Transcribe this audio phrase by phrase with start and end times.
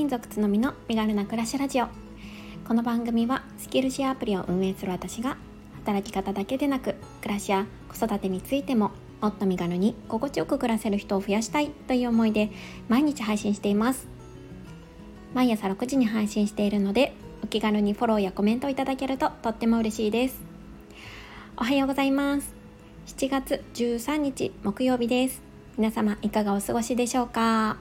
[0.00, 1.86] 金属つのみの身軽な暮らしラジオ。
[2.66, 5.36] この番組はスキルシェアアプリを運営する私が
[5.84, 12.48] 働き方だけでなく暮らしや子育てについてももっと身軽に心地よく暮らせる人を増やしたいという思いで
[12.88, 14.08] 毎日配信しています。
[15.34, 17.12] 毎朝6時に配信しているので
[17.44, 20.40] お気軽にフォローやコメントをいただけるととっても嬉しいです。
[21.58, 22.54] おはようございます。
[23.08, 25.42] 7月13日木曜日です。
[25.76, 27.76] 皆様いかがお過ごしでしょうか？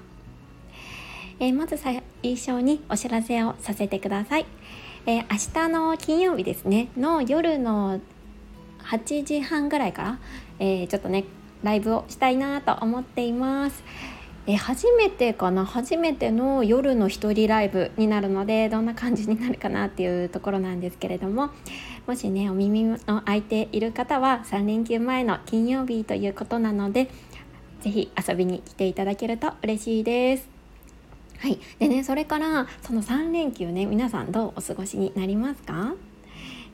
[1.42, 1.78] えー、まず
[2.22, 4.46] 最初にお知らせをさせてください、
[5.06, 6.90] えー、明日の金曜日ですね。
[6.98, 8.02] の夜の
[8.80, 10.20] 8時半ぐらいから、
[10.60, 11.24] えー、ちょっとね
[11.64, 13.84] ライブをしたいなと思っています。
[14.48, 15.66] え初めてかな？
[15.66, 21.52] 初めての夜の一人ライブになるのでどんな感じになるかなっていうところなんですけれども
[22.08, 27.10] もしねお耳の開いている方は3連休前の金曜日ということなので
[27.82, 30.59] 是非遊びに来ていただけると嬉しいです。
[31.40, 35.94] はい、でねそれからその3連休ね皆さんどうお過ごしになりますか？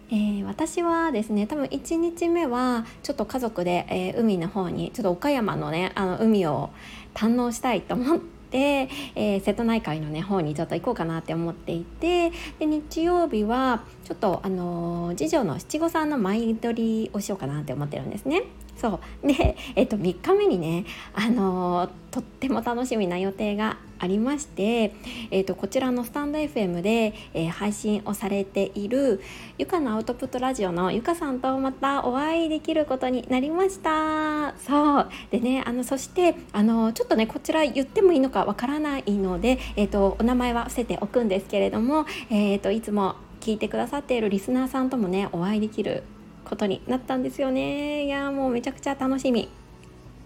[0.09, 6.71] えー、私はですね多分1日目はちょっと家族で、えー、海の方にちょっと岡山のねあの海を
[7.13, 18.43] 堪能したいと思って、えー、瀬戸内海のね方にちょっと行こうかなって思っていてで日曜日はちょっとあの次女の七五三の舞取りをしようかなって思ってるんですね。
[18.75, 19.27] そう。
[19.27, 24.93] で、えっと、3日目にね、あのー、とっても楽しみな予定がありまして、
[25.31, 29.21] えっと、こちらのスタンド FM で、えー、配信をされている
[29.57, 34.53] ゆかのアウトプットラジオのゆかさんとまたお会いできることになりました。
[34.59, 35.09] そう。
[35.31, 46.03] でねあのそしてあのちょっとねこちら言ってもいいのかわからないので、えっと、お名前は伏せておくんですけれども、えっと、いつも聞いてくださっているリスナーさんともねお会いできる
[46.45, 49.49] ことになったんですよねいやもうめちゃくちゃ楽しみ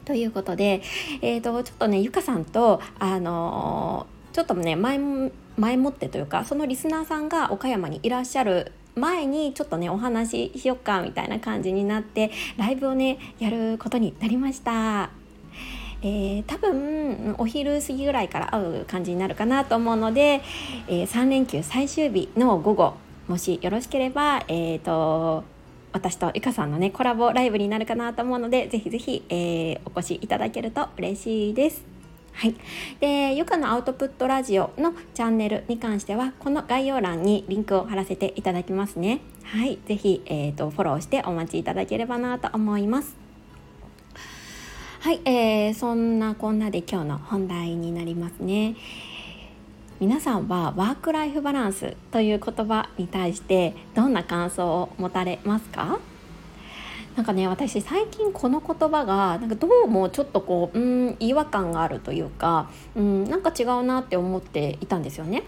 [0.05, 0.81] ということで、
[1.21, 4.99] えーと、ちょっとねゆかさんとあのー、ちょっとね前
[5.57, 15.11] 前もってというかそのリスナーさんが岡山にいらっしゃる前にちょっとねお話ししよっかみたいな感じになってライブをねやることになりました。
[16.02, 20.41] えー、多分お昼過ぎぐらいから会う感じになるかなと思うので、
[20.87, 22.93] えー、3連休最終日の午後
[23.27, 25.43] もしよろしければ、えーと
[25.92, 31.83] 私とゆかさんのねコラボライブになるかなと思うのでぜひぜひ、えー、お越しいただけると嬉しいです。
[32.32, 32.55] はい、
[33.02, 39.20] でゆかのアウトプットラジオのチャンネルに関してはこの概要欄にリンクを貼らせていただきますね。
[39.44, 43.17] はい、ぜひ、えーと、フォローしてお待ちいただければなと思います。
[45.02, 48.76] はい、えー、そんなこんなで今日の本題になりますね。
[49.99, 55.99] 皆さんはワークライフバランスという言葉に対してどんな感想を持たれますか？
[57.17, 65.43] なんかね私最近この言葉がなんかどうもちょっとこううん違和感があるというかうんなんか違うなって思っていたんですよね。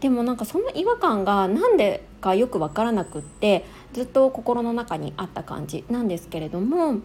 [0.00, 6.96] でもなんかその違和感が何でかよく分からなくってずっと心の中にあった感じなんですけれども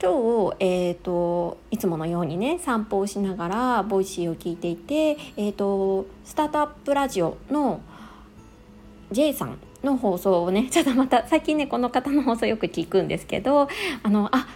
[0.00, 7.80] 今日、えーと、いつものようにね散歩をしながら Voicy を聞いていて、えーと、スタートアップラジオの
[9.10, 13.68] J さんの放送をね ちょっとまた最近ねこの方の放送よく聞くんですけど
[14.02, 14.46] あのあ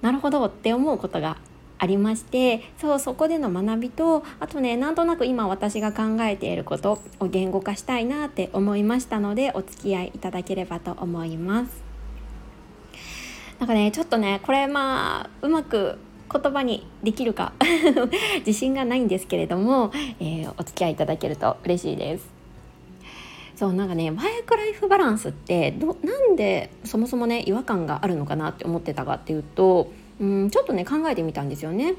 [0.00, 1.36] なるほどって思うことが
[1.76, 11.89] ありましてそうそこでの学びとあとねなんとなく今私が考えていることを言語化したいなって思いましたのでお付き合いいただければと思います。
[13.60, 15.98] なんかねちょっとねこれまあうまく
[16.32, 17.52] 言葉にできるか
[18.46, 22.40] 自信がないんですけれども、えー、お付き合いいただけると嬉しいです。
[23.56, 31.94] そうなんかねワークライフバランスってどなんでそもそもね違和感があるのかなって思ってたかっていうとうんちょっとね考えてみたんですよね。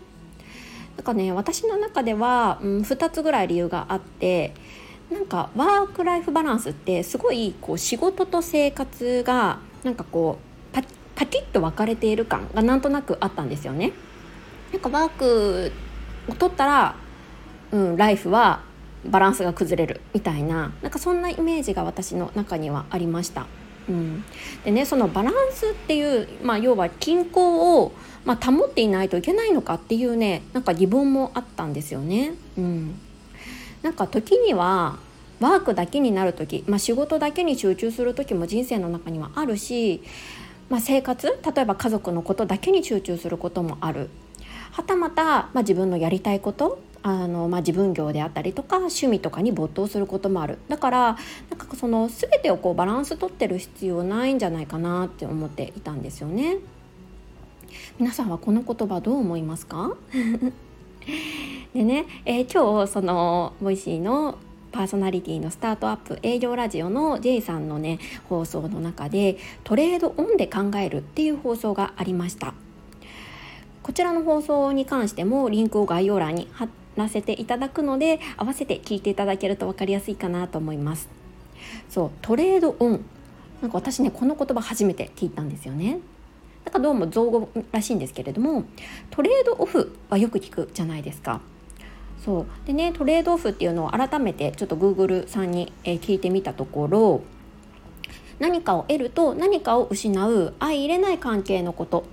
[0.97, 4.55] なんかね私の中では、うん、2つぐらい理由があって
[5.11, 10.50] なんかワークライフバランスってすごいこう仕事と生活がなんかこう
[11.21, 13.91] パキッと分かれている感がなんとなくあったんですよね。
[14.71, 15.71] なんかワーク
[16.27, 16.95] を取ったら、
[17.71, 18.63] うん、ライフは
[19.05, 23.45] バランスが崩れるみたいななんかそんなイメージが私の中にはありました。
[23.87, 24.23] うん、
[24.65, 27.91] でねそのバランスっていう、まあ、要は均衡を、
[28.25, 32.33] まあ、保っていないといけないのかっていうねなんか疑問もあったんですよね。
[32.57, 32.99] うん、
[33.83, 34.97] なんか時には
[35.39, 40.01] ワークだけになる時、まあ、仕事だけに集中する時も人生の中にはあるし
[40.71, 44.09] まあ、生活例えば家族のことだけに集中することもある。
[44.71, 50.59] はたまた、まあ、自分のやりたいことあの、まあ、自分業であったりとか趣味とかに没頭することもある。
[50.69, 51.17] だから
[51.49, 56.59] なんかその全てをこうバランス取ってる必要ないんじゃないかなって思っていたんですよね。
[57.99, 59.97] 皆さんはこの言葉どう思いますか？
[61.75, 64.37] でね、えー、今日その Voicy の
[64.71, 72.53] パーソナリティのスタートアップ営業ラジオの J さんのね放送の中でトレードオンで考えるっていう放送がありました。
[73.83, 81.09] こちらの放送に関してもリンクを概要欄に貼らせていただくので合わせて聞いていただけると分かりやすいかなと思います。
[81.89, 83.03] そうトレードオン。
[83.61, 85.99] なんか私ねこの言葉初めて聞いたんですよね。
[86.63, 88.65] なんかどうも造語らしいんですけれども
[89.09, 91.41] トレードオフはよく聞くじゃないですか。
[92.23, 97.21] そうでねトレードオフっていうのを改めてちょっと Google さんに、え、聞いてみたところ
[98.39, 102.05] 何かを得ると何かを失う相入れない関係のこと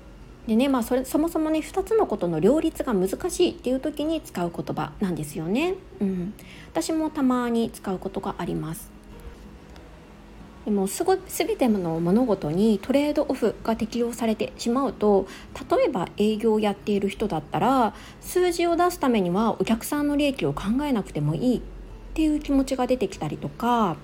[0.46, 5.74] でねまあそれそもそもね2つのことの両立が難しいっていう時に使う言葉なんですよね。
[6.00, 6.32] うん、
[6.72, 8.97] 私もたまに使うことがあります。
[10.68, 15.26] でもすご全ての物事にトレードオフが適用されてしまうと
[15.70, 21.60] 例えば営業をやっている人だったら数字を出すためにはお客さんの利益を考えなくてもいいっ
[22.12, 23.96] ていう気持ちが出てきたりとか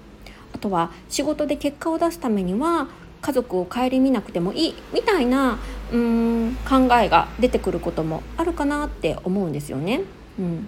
[0.54, 2.88] あとは仕事で結果を出すためには
[3.20, 5.58] 家族を顧みなくてもいいみたいな
[5.92, 10.00] うーん考えが出てくることもあるかなって思うんですよね。
[10.38, 10.66] うん、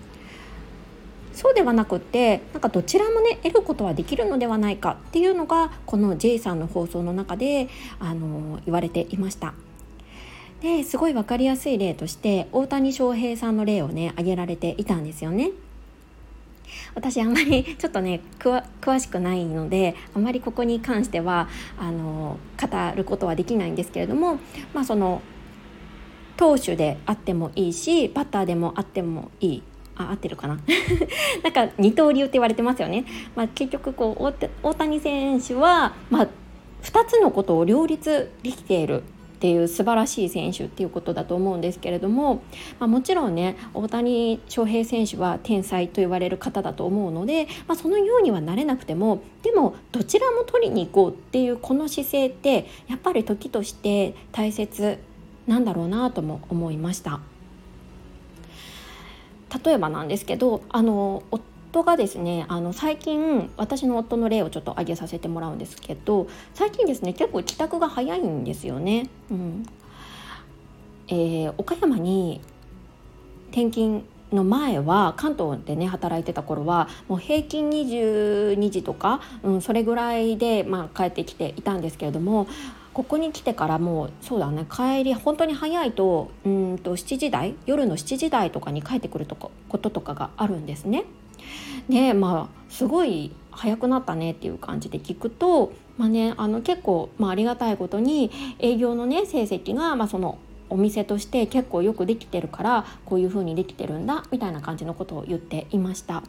[1.37, 7.69] そうではなくってなんかどちらもね得ることはできるのではないかっていうのがこの J さんの放送の中で
[8.01, 9.53] あの言われていました。
[10.63, 15.51] ですごい分かりやすい例として大谷翔平さんの例をね挙げられていたんですよね。
[16.95, 24.39] 私あんまり ちょっとね詳しくないのであまりここに関してはあの語ることはできないんですけれども
[24.73, 25.21] まあその
[26.39, 29.63] 投手であってもいいしバッターでもあってもいい
[29.97, 30.59] あ合ってるかな？
[31.43, 33.05] なんか二刀流って言われてますよね、
[33.35, 36.29] まあ、結局こう大谷選手は、まあ、
[36.83, 39.03] 2つのことを両立できている
[39.37, 42.43] っていう素晴らしい選手っていうことだと思うんですけれども、
[42.81, 54.99] まあ、もちろんね大谷翔平選手は天才と言われる方だと思うので、まあ、そのようにはなれなくてもでもどちらも取りに行こうっていうこの姿勢ってやっぱり時として大切
[55.47, 57.21] なんだろうなとも思いました。
[59.65, 69.09] 例えばなんですけどあの夫がですねあの最近私の夫の例をちょっと挙げさせてもらうんですけど最近ですね結構帰宅が早いんですよね。
[69.31, 69.67] うん
[71.09, 72.41] えー、岡山に
[73.51, 82.49] 転勤の前は関東でね働いてた頃はもう平均22時とか、うん、それぐらいで、まあ、帰ってきていたんですけれども
[82.97, 87.55] ここに来てからもうそうだね帰り本当に早いとうんと7時台？
[87.67, 91.05] 夜の7時台とかに帰ってくるとかこととかがあるんですね。
[91.91, 100.39] でまあすごい早くなったねっていう感じで聞くと、まあね、あの結構、まあ、ありがたいことに営業のね成績が、まあ、その
[100.71, 106.23] お店として結構よくできてるからこういう風にできてるんだみたいな感じのことを言っていました。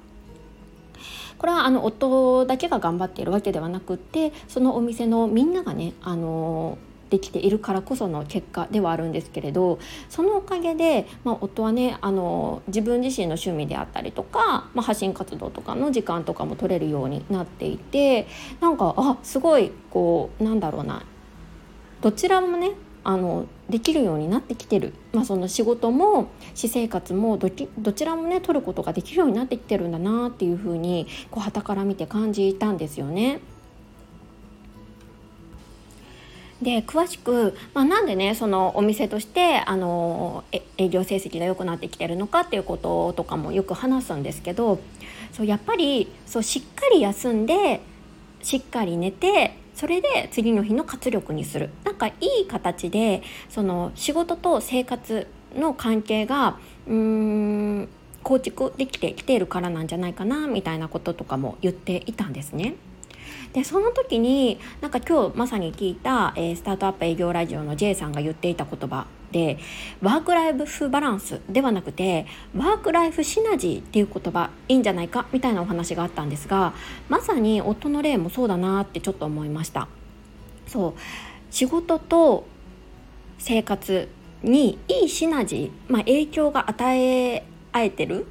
[1.38, 6.78] これはあの夫だけが頑張っているわけではなくってそのお店のみんながねあの
[7.10, 9.80] できているからこその結果ではあるんですけれど
[10.10, 18.28] そのおかげで、まあ、夫はねあの自分自身の趣味であったりとか、まあ、発信活動とかの時間とかも取れるようになっていて
[18.60, 21.04] なんかあすごいこうなんだろうな。
[22.00, 22.74] どちらもね
[23.07, 33.39] あのできるようになってきてる、まあ、その仕事も私生活もどどちらもね取ることができるようになってきてるんだなっていうふうにこう旗から見て感じたんですよね。
[36.62, 40.43] で詳しく、まあ、なんでねそのお店としてあの
[40.77, 44.82] 営業成績が良くなってきてるのかっていうこととかもよく話すんですけど
[45.32, 47.79] そうやっぱりそうしっかり休んで
[48.41, 56.57] しっかり寝てそれで次の日の活力にするなんかいい形でその仕事と生活の関係が
[56.88, 57.89] うーん
[58.24, 62.74] 構築できてきているからなんじゃないかなみたいなこととかも言っていたんですね。
[63.53, 69.57] でその時になんか今日まさに聞いた、えー、スタートアップ営業ラジオの J さんが言っていた言葉で
[70.01, 76.74] ワークライフバランスではなくてワークライフシナジーっていう言葉いいんじゃないかみたいなお話があったんですが
[77.10, 79.88] まさに夫の例もそうだなってちょっと思いました。
[80.67, 80.93] そう。
[81.50, 82.46] 仕事と
[83.38, 84.10] 生活
[84.43, 88.27] にいいシナジー、まあ、影響が与え合えてる、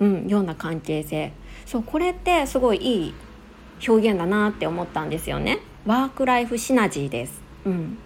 [0.00, 1.32] うん、ような関係性。
[1.66, 3.14] そうこれってすごいいい
[3.86, 5.60] 表現だなって思ったんですよね。
[5.86, 7.98] ワークライフシナジーです、うん、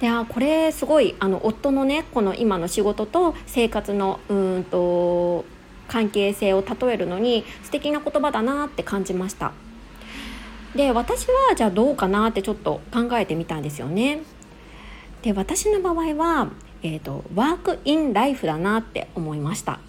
[0.00, 5.44] であこれすごいあの夫のねこの今の仕事と生活のうんと
[5.88, 9.52] 関係性を例えるのに素敵な言葉だなって感じました。
[10.74, 14.22] で私はじゃあどうかなってちょっと考えてみたんですよね。
[15.22, 16.50] で私の場合は、
[16.82, 19.80] えーと、ワークインライフだなって思いました。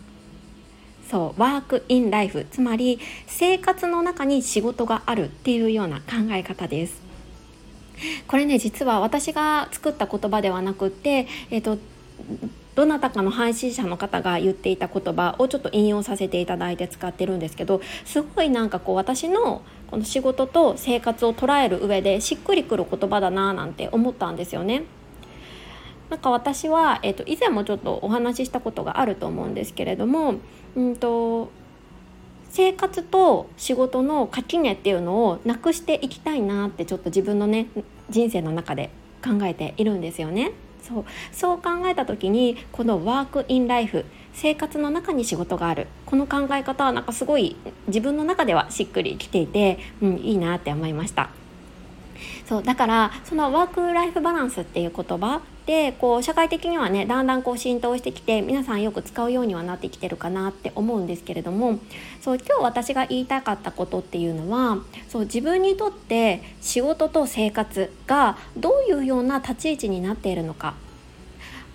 [1.10, 2.46] そうワークインライフ。
[2.51, 7.00] つまり生活の中に仕事があるっていうような考え方です。
[8.27, 11.77] これね実は私が作った言葉ではなくって、えーと、
[12.75, 24.84] どなたかの配信者の方が言っていた言葉をちょっと引用させていただいて使ってるんですけどすごいなんかこう私のこの仕事と生活を捉える上でしっくりくる言葉だななんて思ったんですよね。
[26.10, 30.36] なんか私は、えーと、以前もちょっとお話ししたことがあると思うんですけれども、
[30.75, 31.50] うんと、
[32.51, 37.67] 生活と仕事の垣根っていうのをなくしていきたいなってちょっと自分のね
[38.10, 38.89] 人生の中で
[39.24, 40.51] 考えているんですよね。
[40.81, 44.03] そうそう考えた時にこのワークインライフ
[44.34, 47.55] 生活の中に仕事があるこの考え方はなんかすごい
[47.88, 51.29] 自分の中ではしっくりきていて、うん、いいなって思いました。
[52.46, 61.79] そうだからそのワークライフバランスっていう言葉でこう社会的にはねだんだんこう浸透してきて皆さんよく使うようにはなってきてるかなって思うんですけれども
[62.19, 70.73] そう今日私が言いたかったことっていうのはそう自分にとって仕事と生活がどういうような立ち位置になっているのか。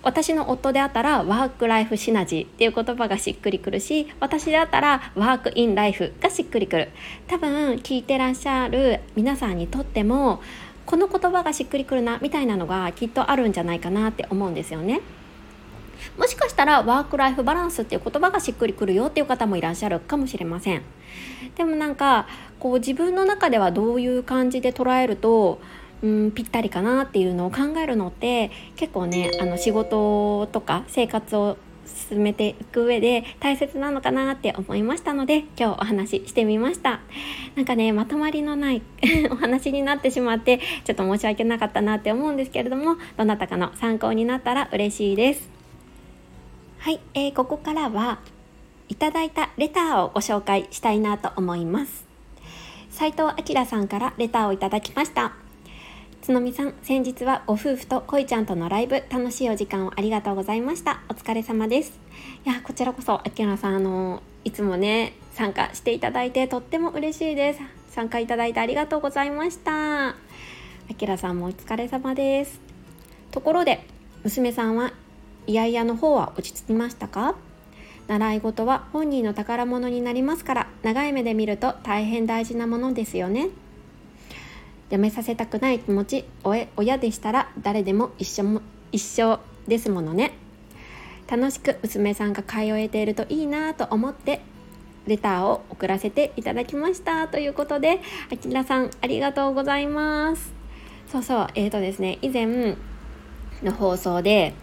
[0.03, 6.89] 私の夫であったらワークライフシナジーっていう言葉がしっくりくるし私であったらワークインライフがしっくりくる。
[7.27, 10.41] 多分聞いてらっしゃる皆さんにとっても
[10.87, 15.01] この言葉がしっくりくるなみたいなのがきっとあるんじゃないかなって思うんですよね。
[16.17, 20.81] もしかしたらワークライフバランスっていう言葉がしっくりくるよっていう方もいらっしゃるかもしれません。
[21.55, 22.25] でもなんか
[22.59, 25.59] こう自分の中ではどういう感じで捉えると
[26.01, 36.99] うんぴったりかなっていうのを考えるのって結構ねあの仕事とか生活を進めていく上で大切なのかなって思いましたので今日お話ししてみました。
[37.55, 38.81] なんかねまとまりのない
[39.31, 45.49] お話になってしまってちょっと申し訳なかったなって思うんですけれどもどなたかの参考になったら嬉しいです。
[46.79, 48.19] はい、えー、ここからは
[48.89, 52.05] いただいたレターをご紹介したいなと思います。
[52.89, 55.46] 斉藤明さんからレターをいただきました。
[56.21, 60.99] つのみさん、先日はご夫婦とこいちゃんとのライブ、楽しいお時間をありがとうございました。
[61.09, 61.97] お疲れ様です。
[62.45, 67.61] いや、こちらこそ、あきらさん、あの、いつもね、参加していただいてとっても嬉しいです。
[67.91, 70.09] 参加いただいてありがとうございました。
[70.09, 70.15] あ
[70.97, 72.59] きらさんもお疲れ様です。
[73.31, 73.85] ところで、
[74.23, 74.91] 娘さんは、
[75.45, 77.35] イヤイヤの方は落ち着きましたか？
[78.07, 83.49] 習い事は本人の宝物になりますから長い目で見ると大変大事なものですよね
[84.89, 90.33] 辞めさせたくない気持ち親でしたら誰でも一緒も一緒ですものね。
[91.29, 94.39] 楽しく娘さんが通えているといいなと思って
[95.07, 97.27] レターを送らせていただきました。
[97.27, 97.99] ということで
[98.31, 100.53] あきらさんありがとうございます。
[101.11, 102.75] そうそうえーとですね以前
[103.63, 104.53] の放送で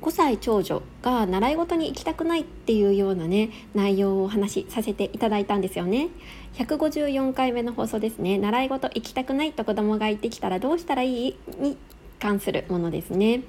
[0.00, 6.08] 5歳長女が習い事に行きたくないっていうようなね内容をお話しさせていただいたんですよね。
[6.54, 8.38] 154回目の放送ですね。
[8.38, 11.36] 習い事行きたくないと子供が言ってきたらどうしたらいい？
[11.58, 11.76] に
[12.20, 13.42] 関するものですね。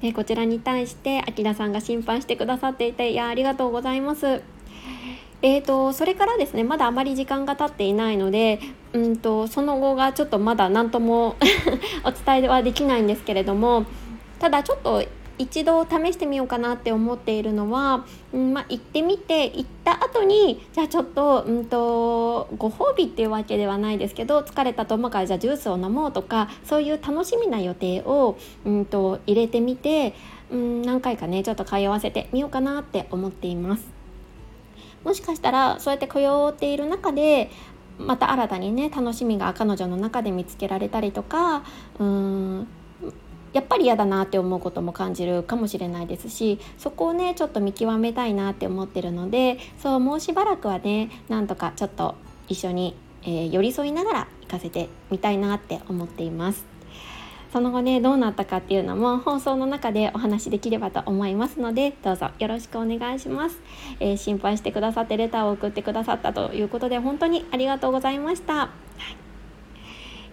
[0.00, 4.42] でこちらに対してあきらさんが心配してくださっていていやありがとうございます。
[5.40, 8.58] えーと、それからですねまだあまり時間が経っていないので
[8.92, 11.36] うんとその後がちょっとまだ何とも
[12.02, 13.86] お伝えはできないんですけれども
[14.40, 15.04] ただちょっと
[15.38, 30.14] 一度試してみようかなって思っているのは、うんまあ、行ってみて行った後にじゃあちょっと,、うんと、ご褒美っていうわけではないですけど疲れたと思うからじゃあジュースを飲もうとかそういう楽しみな予定を、うんと、入れてみて、
[30.50, 33.98] うん、何回かねちょっと通わせてみようかなって思っています。
[35.04, 36.18] もしかしたらそうやって通
[36.48, 37.50] っている中で
[37.98, 41.62] また新たにね楽しみが彼女の中で見つけられたりとか
[41.98, 42.66] うん
[43.52, 52.14] やっぱり嫌だなって思うことも感じるかもしれないですしそこをねちょっと見極めたいなって思ってるのでそうもうしばらくはねなんとかちょっと
[52.48, 56.78] 一緒に、えー、寄り添いながら行かせてみたいなって思っています。
[57.52, 63.58] その後ねどうなったかっていうのも放送の中でお話しできればと思いますのでどうぞよろしくお願いします、
[64.00, 68.70] えー、心配してくださってレターを送ってくださったということで本当にありがとうございました、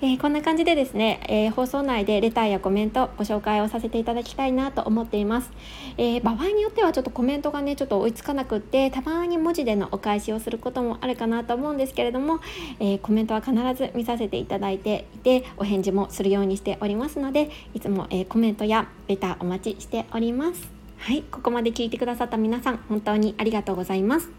[0.05, 5.49] えー、こんな感じでですね、えー、放送内でレターやコメントご紹介をさせていただきたいなと思っています、
[5.97, 12.39] えー、場合によってはちょっとコメントがねちょっと追いつかなくってたまに文字でのお返しをすることもあるかなと思うんですけれども、
[12.79, 20.67] えコメントは必ず見させていただいていてお返事もするようにしておりますのでいつも、えコメントやレターお待ちしております
[20.99, 24.29] はいここまで聞いてくださった皆さん本当にありがとうございます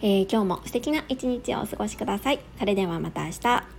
[0.00, 2.38] え、今日も素敵な一日をお過ごしください。
[2.56, 3.77] それではまた明日。